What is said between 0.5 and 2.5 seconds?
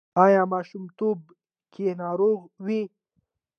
ماشومتوب کې ناروغه